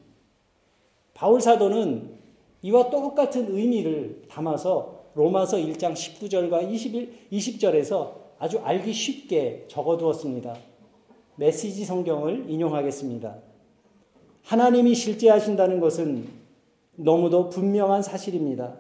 바울 1.14 1.40
사도는 1.40 2.18
이와 2.62 2.90
똑같은 2.90 3.56
의미를 3.56 4.24
담아서 4.28 5.06
로마서 5.16 5.58
1장 5.58 5.94
19절과 5.94 6.72
21, 6.72 7.28
20절에서 7.32 8.14
아주 8.40 8.60
알기 8.60 8.94
쉽게 8.94 9.66
적어두었습니다. 9.68 10.56
메시지 11.36 11.86
성경을 11.86 12.50
인용하겠습니다. 12.50 13.36
하나님이 14.44 14.94
실제하신다는 14.94 15.80
것은 15.80 16.28
너무도 16.96 17.50
분명한 17.50 18.02
사실입니다. 18.04 18.80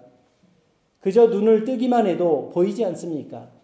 그저 0.99 1.27
눈을 1.27 1.65
뜨기만 1.65 2.07
해도 2.07 2.49
보이지 2.53 2.83
않습니까? 2.85 3.56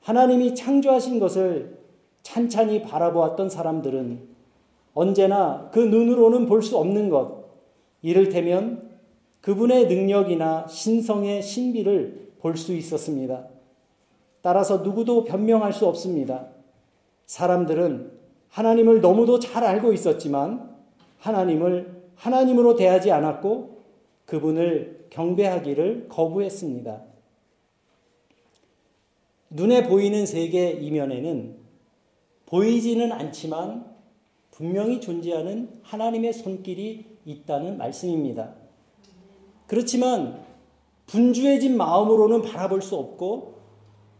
하나님이 0.00 0.54
창조하신 0.54 1.18
것을 1.18 1.78
찬찬히 2.22 2.82
바라보았던 2.82 3.48
사람들은 3.50 4.20
언제나 4.94 5.70
그 5.72 5.78
눈으로는 5.78 6.46
볼 6.46 6.62
수 6.62 6.76
없는 6.76 7.08
것, 7.08 7.44
이를테면 8.02 8.90
그분의 9.40 9.86
능력이나 9.86 10.66
신성의 10.68 11.42
신비를 11.42 12.32
볼 12.40 12.56
수 12.56 12.74
있었습니다. 12.74 13.46
따라서 14.40 14.78
누구도 14.78 15.24
변명할 15.24 15.72
수 15.72 15.86
없습니다. 15.86 16.46
사람들은 17.26 18.12
하나님을 18.48 19.00
너무도 19.00 19.38
잘 19.40 19.64
알고 19.64 19.92
있었지만 19.92 20.70
하나님을 21.18 22.02
하나님으로 22.14 22.76
대하지 22.76 23.12
않았고 23.12 23.78
그분을 24.26 25.06
경배하기를 25.10 26.06
거부했습니다. 26.08 27.07
눈에 29.50 29.88
보이는 29.88 30.26
세계 30.26 30.70
이면에는 30.70 31.56
보이지는 32.46 33.12
않지만 33.12 33.86
분명히 34.50 35.00
존재하는 35.00 35.80
하나님의 35.82 36.32
손길이 36.32 37.06
있다는 37.24 37.78
말씀입니다. 37.78 38.54
그렇지만 39.66 40.42
분주해진 41.06 41.76
마음으로는 41.76 42.42
바라볼 42.42 42.82
수 42.82 42.96
없고 42.96 43.58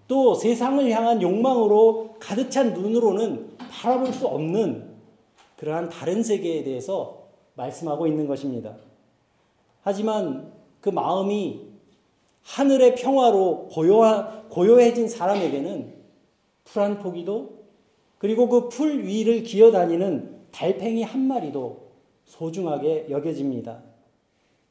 또 0.06 0.34
세상을 0.34 0.90
향한 0.90 1.20
욕망으로 1.20 2.16
가득 2.18 2.50
찬 2.50 2.72
눈으로는 2.72 3.56
바라볼 3.70 4.12
수 4.12 4.26
없는 4.26 4.96
그러한 5.56 5.88
다른 5.90 6.22
세계에 6.22 6.62
대해서 6.64 7.28
말씀하고 7.54 8.06
있는 8.06 8.26
것입니다. 8.26 8.76
하지만 9.82 10.52
그 10.80 10.88
마음이 10.88 11.67
하늘의 12.42 12.94
평화로 12.94 13.68
고요하, 13.68 14.44
고요 14.48 14.80
해진 14.80 15.08
사람에게는 15.08 15.94
풀 16.64 16.82
한 16.82 16.98
포기도 16.98 17.64
그리고 18.18 18.48
그 18.48 18.68
풀 18.68 19.04
위를 19.04 19.42
기어다니는 19.42 20.38
달팽이 20.50 21.02
한 21.02 21.20
마리도 21.26 21.88
소중하게 22.24 23.06
여겨집니다. 23.10 23.82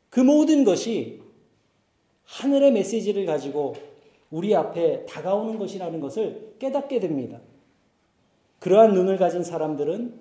그 0.09 0.19
모든 0.19 0.63
것이 0.63 1.21
하늘의 2.25 2.71
메시지를 2.73 3.25
가지고 3.25 3.75
우리 4.29 4.53
앞에 4.53 5.05
다가오는 5.05 5.57
것이라는 5.57 5.99
것을 5.99 6.55
깨닫게 6.59 6.99
됩니다. 6.99 7.39
그러한 8.59 8.93
눈을 8.93 9.17
가진 9.17 9.43
사람들은 9.43 10.19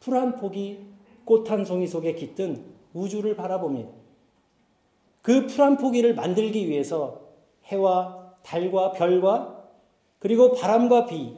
풀 0.00 0.14
한 0.14 0.36
포기, 0.36 0.80
꽃 1.24 1.50
한 1.50 1.64
송이 1.64 1.86
속에 1.86 2.14
깃든 2.14 2.64
우주를 2.94 3.34
바라봅니다. 3.36 3.90
그 5.28 5.46
풀 5.46 5.60
한 5.60 5.76
포기를 5.76 6.14
만들기 6.14 6.68
위해서 6.70 7.20
해와 7.66 8.32
달과 8.42 8.92
별과 8.92 9.68
그리고 10.18 10.52
바람과 10.52 11.04
비 11.04 11.36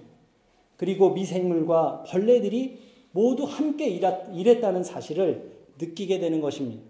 그리고 0.77 1.11
미생물과 1.11 2.05
벌레들이 2.07 2.79
모두 3.11 3.43
함께 3.43 3.89
일했다는 3.89 4.85
사실을 4.85 5.51
느끼게 5.81 6.21
되는 6.21 6.41
것입니다. 6.41 6.85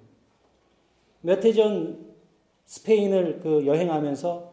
몇 1.22 1.42
해 1.42 1.54
전 1.54 2.06
스페인을 2.66 3.40
그 3.40 3.66
여행하면서 3.66 4.52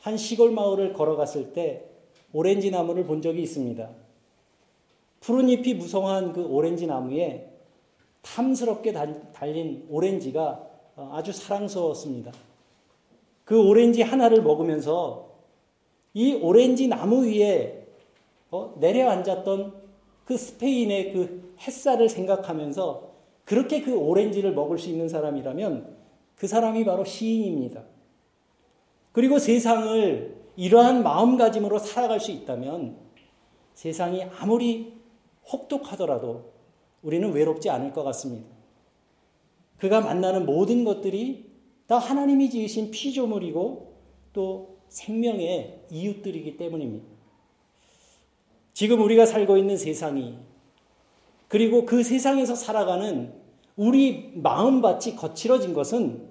한 0.00 0.16
시골 0.18 0.50
마을을 0.52 0.92
걸어갔을 0.92 1.54
때 1.54 1.84
오렌지 2.34 2.70
나무를 2.70 3.04
본 3.04 3.22
적이 3.22 3.42
있습니다. 3.44 3.88
푸른 5.20 5.48
잎이 5.48 5.72
무성한 5.72 6.34
그 6.34 6.44
오렌지 6.44 6.86
나무에 6.86 7.50
탐스럽게 8.20 8.92
달린 9.32 9.86
오렌지가 9.88 10.48
어, 10.50 10.67
아주 11.12 11.32
사랑스러웠습니다. 11.32 12.32
그 13.44 13.60
오렌지 13.60 14.02
하나를 14.02 14.42
먹으면서 14.42 15.28
이 16.14 16.34
오렌지 16.34 16.88
나무 16.88 17.24
위에 17.26 17.86
어, 18.50 18.74
내려앉았던 18.78 19.74
그 20.24 20.36
스페인의 20.36 21.12
그 21.12 21.54
햇살을 21.60 22.08
생각하면서 22.08 23.08
그렇게 23.44 23.80
그 23.80 23.96
오렌지를 23.96 24.52
먹을 24.52 24.78
수 24.78 24.88
있는 24.88 25.08
사람이라면 25.08 25.96
그 26.36 26.46
사람이 26.46 26.84
바로 26.84 27.04
시인입니다. 27.04 27.82
그리고 29.12 29.38
세상을 29.38 30.36
이러한 30.56 31.02
마음가짐으로 31.02 31.78
살아갈 31.78 32.20
수 32.20 32.30
있다면 32.30 32.96
세상이 33.74 34.24
아무리 34.38 34.92
혹독하더라도 35.50 36.52
우리는 37.02 37.32
외롭지 37.32 37.70
않을 37.70 37.92
것 37.92 38.02
같습니다. 38.04 38.57
그가 39.78 40.00
만나는 40.00 40.46
모든 40.46 40.84
것들이 40.84 41.46
다 41.86 41.98
하나님이 41.98 42.50
지으신 42.50 42.90
피조물이고 42.90 43.94
또 44.32 44.78
생명의 44.88 45.84
이웃들이기 45.90 46.56
때문입니다. 46.56 47.06
지금 48.74 49.02
우리가 49.02 49.26
살고 49.26 49.56
있는 49.56 49.76
세상이 49.76 50.36
그리고 51.48 51.86
그 51.86 52.02
세상에서 52.02 52.54
살아가는 52.54 53.32
우리 53.76 54.32
마음밭이 54.34 55.16
거칠어진 55.16 55.72
것은 55.72 56.28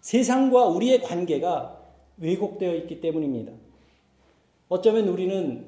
세상과 0.00 0.66
우리의 0.66 1.02
관계가 1.02 1.78
왜곡되어 2.18 2.74
있기 2.76 3.00
때문입니다. 3.00 3.52
어쩌면 4.68 5.08
우리는 5.08 5.66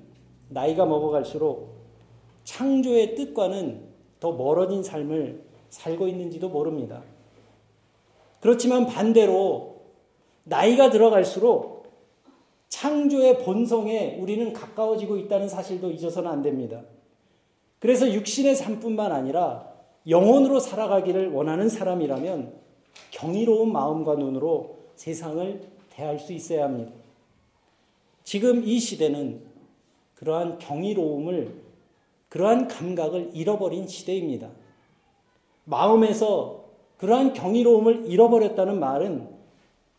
나이가 0.49 0.85
먹어갈수록 0.85 1.75
창조의 2.45 3.15
뜻과는 3.15 3.89
더 4.21 4.33
멀어진 4.33 4.83
삶을 4.83 5.43
살고 5.71 6.07
있는지도 6.09 6.49
모릅니다. 6.51 7.03
그렇지만 8.43 8.87
반대로 8.87 9.83
나이가 10.43 10.91
들어갈수록 10.91 11.87
창조의 12.69 13.45
본성에 13.45 14.17
우리는 14.19 14.53
가까워지고 14.53 15.17
있다는 15.17 15.49
사실도 15.49 15.93
잊어서는 15.93 16.29
안 16.29 16.43
됩니다. 16.43 16.83
그래서 17.79 18.13
육신의 18.13 18.57
삶뿐만 18.57 19.13
아니라 19.13 19.73
영혼으로 20.09 20.59
살아가기를 20.59 21.31
원하는 21.31 21.69
사람이라면 21.69 22.53
경이로운 23.13 23.71
마음과 23.71 24.17
눈으로 24.17 24.79
세상을 24.97 25.61
대할 25.91 26.19
수 26.19 26.33
있어야 26.33 26.65
합니다. 26.65 26.91
지금 28.25 28.65
이 28.65 28.81
시대는 28.81 29.41
그러한 30.17 30.59
경이로움을, 30.59 31.63
그러한 32.29 32.67
감각을 32.67 33.31
잃어버린 33.35 33.87
시대입니다. 33.87 34.51
마음에서 35.65 36.62
그러한 37.03 37.33
경이로움을 37.33 38.07
잃어버렸다는 38.07 38.79
말은 38.79 39.29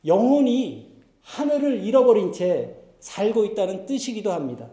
영혼이 0.06 0.90
하늘을 1.22 1.84
잃어버린 1.84 2.32
채 2.32 2.78
살고 3.00 3.44
있다는 3.44 3.86
뜻이기도 3.86 4.32
합니다. 4.32 4.70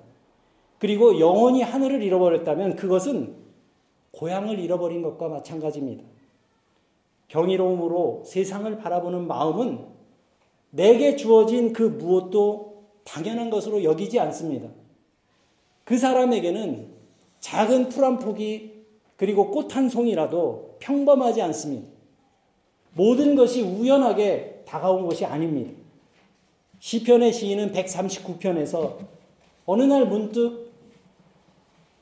그리고 0.79 1.19
영혼이 1.19 1.61
하늘을 1.63 2.05
잃어버렸다면 2.05 2.77
그것은 2.77 3.35
고향을 4.13 4.61
잃어버린 4.61 5.03
것과 5.03 5.27
마찬가지입니다. 5.27 6.05
경이로움으로 7.27 8.23
세상을 8.25 8.79
바라보는 8.79 9.27
마음은 9.27 9.85
내게 10.71 11.17
주어진 11.17 11.73
그 11.73 11.83
무엇도 11.83 12.85
당연한 13.03 13.51
것으로 13.51 13.83
여기지 13.83 14.21
않습니다. 14.21 14.69
그 15.83 15.99
사람에게는 15.99 16.91
작은 17.41 17.89
풀 17.89 18.05
한 18.05 18.21
폭이 18.21 18.85
그리고 19.17 19.51
꽃 19.51 19.75
한 19.75 19.89
송이라도 19.89 20.77
평범하지 20.79 21.43
않습니다. 21.43 22.00
모든 22.95 23.35
것이 23.35 23.63
우연하게 23.63 24.65
다가온 24.67 25.07
것이 25.07 25.25
아닙니다. 25.25 25.73
시편의 26.79 27.33
시인은 27.33 27.73
139편에서 27.73 28.97
어느 29.67 29.83
날 29.83 30.07
문득 30.07 30.71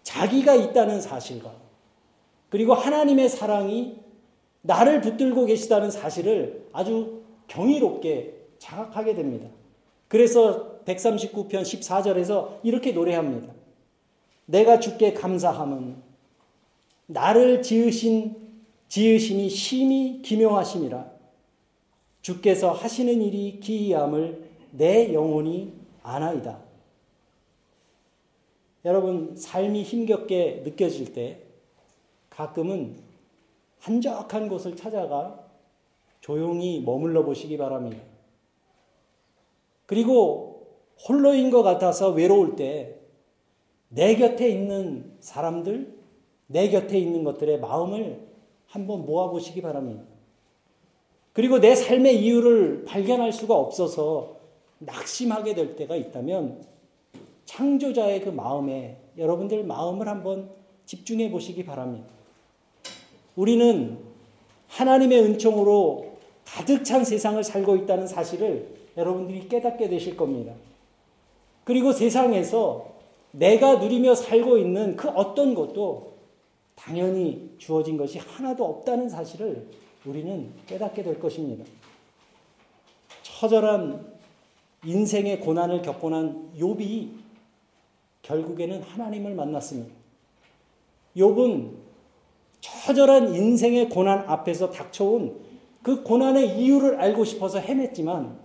자기가 0.03 0.55
있다는 0.55 1.01
사실과 1.01 1.53
그리고 2.49 2.75
하나님의 2.75 3.29
사랑이 3.29 3.99
나를 4.63 5.01
붙들고 5.01 5.45
계시다는 5.47 5.91
사실을 5.91 6.69
아주 6.73 7.23
경이롭게 7.49 8.35
자각하게 8.59 9.15
됩니다. 9.15 9.49
그래서 10.09 10.79
139편 10.85 11.51
14절에서 11.51 12.61
이렇게 12.63 12.93
노래합니다. 12.93 13.53
내가 14.47 14.81
주께 14.81 15.13
감사함은 15.13 15.97
나를 17.07 17.63
지으신 17.63 18.48
지으심이 18.89 19.49
심히 19.49 20.23
기묘하심이라 20.23 21.11
주께서 22.23 22.73
하시는 22.73 23.21
일이 23.21 23.61
기이함을 23.61 24.51
내 24.73 25.13
영혼이 25.13 25.73
아나이다. 26.03 26.61
여러분 28.85 29.37
삶이 29.37 29.83
힘겹게 29.83 30.63
느껴질 30.65 31.13
때 31.13 31.43
가끔은 32.31 32.97
한적한 33.81 34.49
곳을 34.49 34.77
찾아가 34.77 35.47
조용히 36.21 36.81
머물러 36.81 37.25
보시기 37.25 37.57
바랍니다. 37.57 38.03
그리고 39.87 40.67
홀로인 41.09 41.51
것 41.51 41.63
같아서 41.63 42.11
외로울 42.11 42.57
때 42.57 42.99
내 43.89 44.17
곁에 44.17 44.49
있는 44.49 45.17
사람들, 45.21 45.97
내 46.47 46.69
곁에 46.69 46.99
있는 46.99 47.25
것들의 47.25 47.61
마음을 47.61 48.27
한번 48.69 49.05
모아보시기 49.05 49.61
바랍니다. 49.63 50.03
그리고 51.33 51.61
내 51.61 51.75
삶의 51.75 52.23
이유를 52.23 52.85
발견할 52.85 53.33
수가 53.33 53.55
없어서 53.55 54.37
낙심하게 54.79 55.55
될 55.55 55.77
때가 55.77 55.97
있다면 55.97 56.65
창조자의 57.45 58.23
그 58.23 58.31
마음에 58.31 58.97
여러분들 59.17 59.65
마음을 59.65 60.07
한번 60.09 60.51
집중해 60.87 61.31
보시기 61.31 61.65
바랍니다. 61.65 62.07
우리는 63.37 63.99
하나님의 64.69 65.23
은총으로 65.23 66.19
가득 66.45 66.85
찬 66.85 67.05
세상을 67.05 67.43
살고 67.43 67.77
있다는 67.77 68.07
사실을 68.07 68.69
여러분들이 68.97 69.49
깨닫게 69.49 69.89
되실 69.89 70.17
겁니다. 70.17 70.53
그리고 71.65 71.93
세상에서 71.93 72.87
내가 73.31 73.77
누리며 73.77 74.15
살고 74.15 74.59
있는 74.59 74.97
그 74.97 75.09
어떤 75.09 75.55
것도 75.55 76.15
당연히 76.79 77.51
주어진 77.59 77.97
것이 77.97 78.19
하나도 78.19 78.65
없다는 78.65 79.09
사실을 79.09 79.67
우리는 80.05 80.53
깨닫게 80.67 81.03
될 81.03 81.19
것입니다. 81.19 81.65
처절한 83.23 84.07
인생의 84.85 85.41
고난을 85.41 85.83
겪고 85.83 86.11
난 86.11 86.53
욥이 86.57 87.11
결국에는 88.23 88.83
하나님을 88.83 89.35
만났습니다. 89.35 89.93
욥은 91.17 91.73
처절한 92.61 93.35
인생의 93.35 93.89
고난 93.89 94.21
앞에서 94.21 94.71
닥쳐온 94.71 95.41
그 95.83 96.03
고난의 96.05 96.61
이유를 96.61 97.01
알고 97.01 97.25
싶어서 97.25 97.61
헤맸지만 97.61 98.37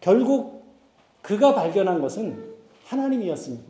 결국 0.00 0.62
그가 1.22 1.54
발견한 1.54 2.00
것은 2.00 2.54
하나님이었습니다. 2.84 3.64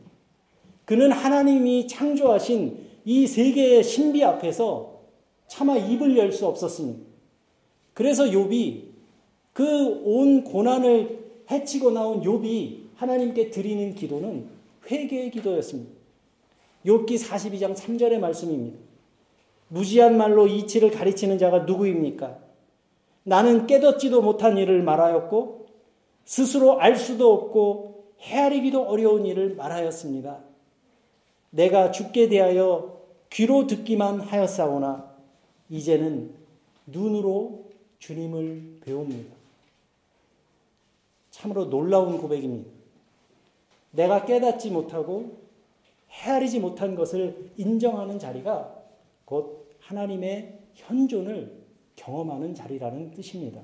그는 0.84 1.12
하나님이 1.12 1.86
창조하신 1.86 2.91
이 3.04 3.26
세계의 3.26 3.82
신비 3.84 4.22
앞에서 4.24 5.00
차마 5.48 5.76
입을 5.76 6.16
열 6.16 6.32
수 6.32 6.46
없었습니다. 6.46 7.00
그래서 7.94 8.24
욥이 8.24 8.82
그 9.52 10.02
온 10.04 10.44
고난을 10.44 11.22
해치고 11.50 11.90
나온 11.90 12.22
욥이 12.22 12.78
하나님께 12.96 13.50
드리는 13.50 13.94
기도는 13.94 14.46
회개의 14.90 15.30
기도였습니다. 15.30 15.90
욥기 16.86 17.18
42장 17.18 17.74
3절의 17.74 18.18
말씀입니다. 18.18 18.78
무지한 19.68 20.16
말로 20.16 20.46
이치를 20.46 20.90
가르치는 20.90 21.38
자가 21.38 21.60
누구입니까? 21.60 22.38
나는 23.24 23.66
깨닫지도 23.66 24.20
못한 24.22 24.56
일을 24.58 24.82
말하였고 24.82 25.66
스스로 26.24 26.80
알 26.80 26.96
수도 26.96 27.32
없고 27.32 28.04
헤아리기도 28.20 28.82
어려운 28.82 29.26
일을 29.26 29.54
말하였습니다. 29.56 30.40
내가 31.52 31.90
죽게 31.90 32.28
대하여 32.28 33.00
귀로 33.30 33.66
듣기만 33.66 34.20
하였사오나 34.20 35.12
이제는 35.68 36.34
눈으로 36.86 37.70
주님을 37.98 38.80
배웁니다. 38.80 39.34
참으로 41.30 41.70
놀라운 41.70 42.18
고백입니다. 42.18 42.70
내가 43.92 44.24
깨닫지 44.24 44.70
못하고 44.70 45.38
헤아리지 46.10 46.60
못한 46.60 46.94
것을 46.94 47.50
인정하는 47.56 48.18
자리가 48.18 48.74
곧 49.24 49.70
하나님의 49.80 50.58
현존을 50.74 51.62
경험하는 51.96 52.54
자리라는 52.54 53.12
뜻입니다. 53.12 53.60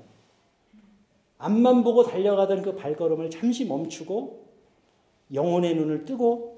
앞만 1.37 1.83
보고 1.83 2.03
달려가던 2.03 2.61
그 2.61 2.75
발걸음을 2.75 3.29
잠시 3.29 3.65
멈추고 3.65 4.45
영혼의 5.33 5.75
눈을 5.75 6.05
뜨고 6.05 6.48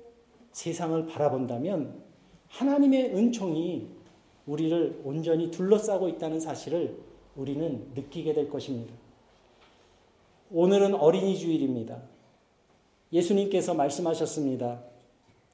세상을 0.51 1.05
바라본다면 1.07 2.01
하나님의 2.49 3.15
은총이 3.15 3.87
우리를 4.45 5.01
온전히 5.03 5.51
둘러싸고 5.51 6.09
있다는 6.09 6.39
사실을 6.39 6.97
우리는 7.35 7.87
느끼게 7.95 8.33
될 8.33 8.49
것입니다. 8.49 8.93
오늘은 10.51 10.95
어린이 10.95 11.37
주일입니다. 11.37 12.01
예수님께서 13.13 13.73
말씀하셨습니다. 13.73 14.83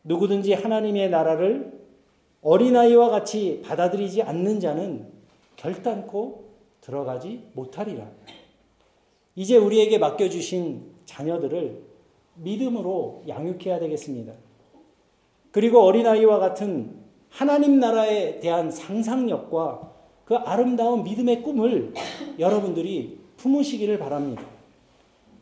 누구든지 0.04 0.54
하나님의 0.54 1.10
나라를 1.10 1.78
어린아이와 2.42 3.10
같이 3.10 3.62
받아들이지 3.64 4.24
않는 4.24 4.60
자는 4.60 5.12
결단코 5.56 6.46
들어가지 6.82 7.44
못하리라. 7.54 8.10
이제 9.36 9.58
우리에게 9.58 9.98
맡겨주신 9.98 10.94
자녀들을 11.06 11.84
믿음으로 12.36 13.24
양육해야 13.28 13.80
되겠습니다. 13.80 14.34
그리고 15.58 15.82
어린아이와 15.82 16.38
같은 16.38 16.92
하나님 17.30 17.80
나라에 17.80 18.40
대한 18.40 18.70
상상력과 18.70 19.92
그 20.24 20.36
아름다운 20.36 21.04
믿음의 21.04 21.42
꿈을 21.42 21.96
여러분들이 22.38 23.18
품으시기를 23.38 23.98
바랍니다. 23.98 24.44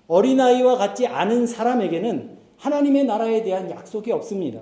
어린아이와 0.08 0.78
같지 0.78 1.06
않은 1.06 1.48
사람에게는 1.48 2.38
하나님의 2.56 3.04
나라에 3.04 3.44
대한 3.44 3.70
약속이 3.70 4.10
없습니다. 4.14 4.62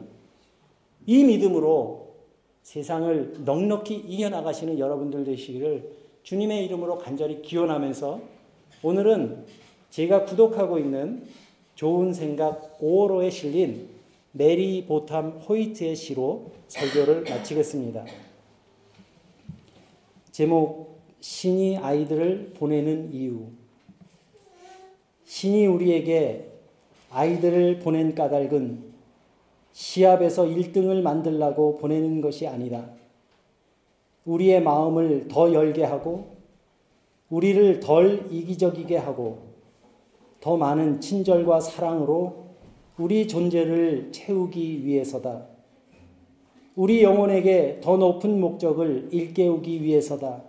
이 1.05 1.23
믿음으로 1.23 2.15
세상을 2.63 3.43
넉넉히 3.45 3.93
이겨나가시는 3.93 4.79
여러분들 4.79 5.23
되시기를 5.23 5.87
주님의 6.23 6.65
이름으로 6.65 6.97
간절히 6.97 7.43
기원하면서 7.43 8.21
오늘은 8.81 9.45
제가 9.91 10.25
구독하고 10.25 10.79
있는 10.79 11.25
좋은 11.75 12.11
생각 12.11 12.79
5호로에 12.79 13.29
실린 13.29 13.92
메리 14.35 14.85
보탐 14.87 15.41
호이트의 15.47 15.95
시로 15.95 16.51
설교를 16.67 17.21
마치겠습니다. 17.21 18.03
제목 20.31 20.97
신이 21.19 21.77
아이들을 21.77 22.53
보내는 22.57 23.13
이유 23.13 23.45
신이 25.25 25.67
우리에게 25.67 26.49
아이들을 27.11 27.79
보낸 27.79 28.15
까닭은 28.15 28.91
시합에서 29.71 30.45
1등을 30.45 31.03
만들라고 31.03 31.77
보내는 31.77 32.19
것이 32.19 32.47
아니라 32.47 32.89
우리의 34.25 34.63
마음을 34.63 35.27
더 35.27 35.53
열게 35.53 35.83
하고 35.83 36.37
우리를 37.29 37.79
덜 37.81 38.25
이기적이게 38.31 38.97
하고 38.97 39.43
더 40.41 40.57
많은 40.57 41.01
친절과 41.01 41.59
사랑으로 41.59 42.42
우리 42.97 43.27
존재를 43.27 44.09
채우기 44.11 44.85
위해서다. 44.85 45.47
우리 46.75 47.03
영혼에게 47.03 47.79
더 47.81 47.97
높은 47.97 48.39
목적을 48.39 49.09
일깨우기 49.11 49.83
위해서다. 49.83 50.43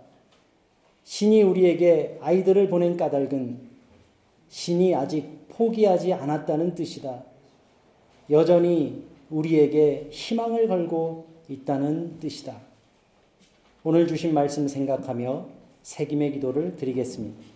신이 1.03 1.43
우리에게 1.43 2.17
아이들을 2.21 2.69
보낸 2.69 2.97
까닭은 2.97 3.59
신이 4.49 4.95
아직 4.95 5.47
포기하지 5.49 6.13
않았다는 6.13 6.75
뜻이다. 6.75 7.23
여전히 8.29 9.03
우리에게 9.29 10.07
희망을 10.11 10.67
걸고 10.67 11.25
있다는 11.47 12.19
뜻이다. 12.19 12.59
오늘 13.83 14.07
주신 14.07 14.33
말씀 14.33 14.67
생각하며 14.67 15.45
새김의 15.83 16.33
기도를 16.33 16.75
드리겠습니다. 16.75 17.54